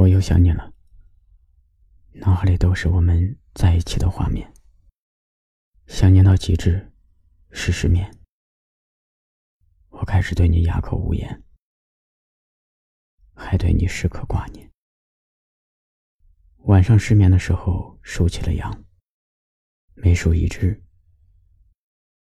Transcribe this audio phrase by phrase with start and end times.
[0.00, 0.72] 我又想你了，
[2.12, 4.50] 脑海里都是我们在一起的画面。
[5.88, 6.90] 想念到极致，
[7.50, 8.10] 是失眠。
[9.90, 11.44] 我开始对你哑口无言，
[13.34, 14.72] 还对你时刻挂念。
[16.60, 18.84] 晚上失眠的时候，数起了羊，
[19.92, 20.82] 每数一只，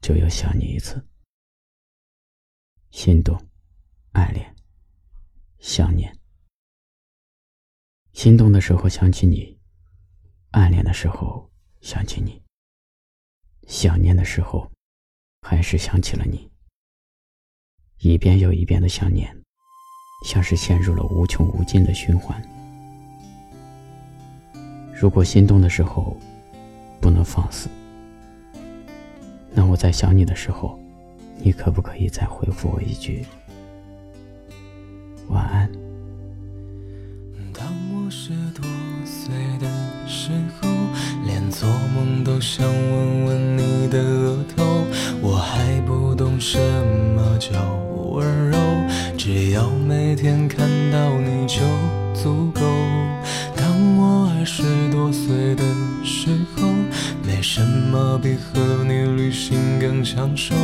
[0.00, 1.06] 就又想你一次。
[2.90, 3.38] 心动，
[4.12, 4.56] 爱恋，
[5.58, 6.19] 想念。
[8.22, 9.56] 心动的时候想起你，
[10.50, 11.48] 暗恋的时候
[11.80, 12.38] 想起你，
[13.66, 14.70] 想念的时候，
[15.40, 16.50] 还是想起了你。
[18.00, 19.34] 一遍又一遍的想念，
[20.26, 22.38] 像是陷入了无穷无尽的循环。
[24.94, 26.14] 如果心动的时候
[27.00, 27.70] 不能放肆，
[29.54, 30.78] 那我在想你的时候，
[31.38, 33.24] 你可不可以再回复我一句
[35.28, 35.59] 晚安？
[42.40, 44.84] 想吻吻你的额头。
[45.20, 46.58] 我还不懂什
[47.14, 47.50] 么叫
[48.12, 48.56] 温柔，
[49.16, 51.60] 只要每天看到你就
[52.14, 52.60] 足够。
[53.54, 55.62] 当我二十多岁的
[56.02, 56.66] 时候，
[57.22, 60.54] 没什么比和你旅行更享受，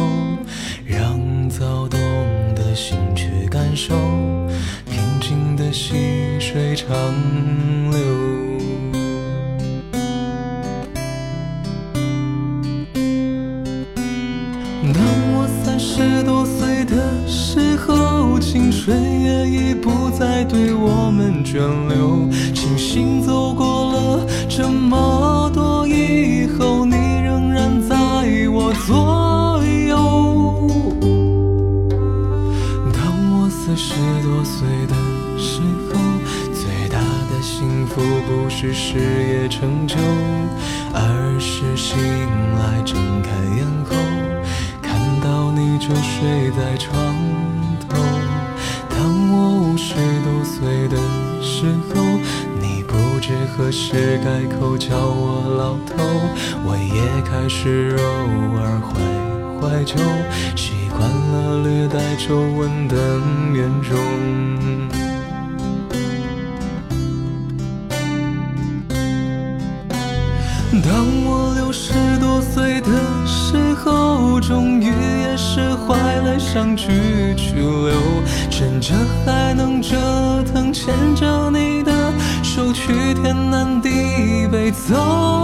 [0.86, 2.00] 让躁动
[2.54, 3.94] 的心去感受
[4.90, 5.04] 平。
[5.18, 6.86] 静的细水长
[7.90, 8.45] 流。
[18.56, 22.26] 青春也已不再对我们眷留。
[22.54, 27.94] 庆幸走过了这么多以后，你仍然在
[28.48, 30.66] 我左右。
[32.94, 34.96] 当我四十多岁的。
[35.38, 35.60] 时
[35.92, 36.00] 候，
[36.54, 39.96] 最大的幸福不是事业成就，
[40.94, 41.94] 而是醒
[42.56, 43.94] 来睁开眼后，
[44.80, 46.96] 看到你就睡在床
[53.46, 56.02] 何时改口叫我老头，
[56.64, 58.02] 我也开始偶
[58.58, 59.00] 尔怀
[59.60, 59.94] 怀旧，
[60.54, 63.18] 习惯了略带皱纹的
[63.52, 63.96] 面容。
[70.82, 72.90] 当我六十多岁的
[73.26, 77.92] 时候，终于也释怀了，想去去留，
[78.50, 79.96] 趁着还能折
[80.52, 82.12] 腾，牵着你的
[82.56, 85.35] 手去天南地北走。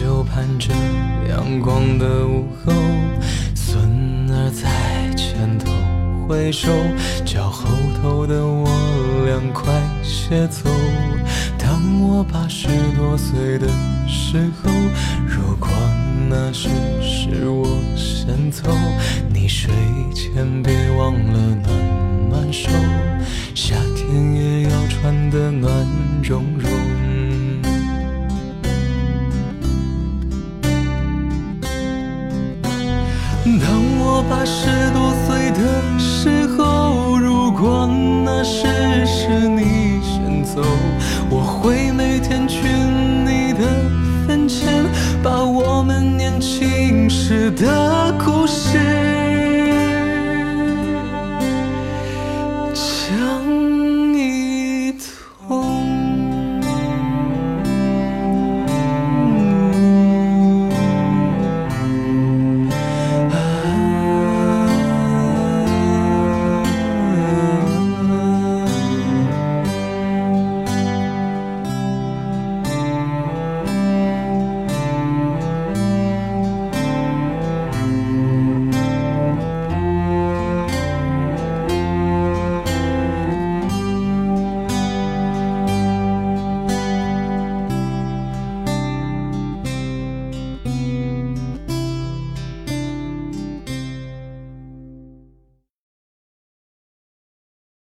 [0.00, 0.72] 就盼着
[1.28, 2.72] 阳光的午后，
[3.54, 5.70] 孙儿在前头
[6.26, 6.70] 挥手，
[7.22, 7.68] 叫后
[8.00, 8.66] 头的我
[9.26, 9.70] 俩快
[10.02, 10.70] 些走。
[11.58, 13.68] 当我八十多岁的
[14.08, 14.70] 时候，
[15.26, 15.68] 如果
[16.30, 16.70] 那时
[17.02, 18.74] 是我先走，
[19.28, 19.70] 你睡
[20.14, 22.70] 前别忘了暖暖手。
[23.54, 25.70] 夏天也要穿得暖
[26.22, 26.99] 融融。
[34.20, 37.09] 我八十多岁的时候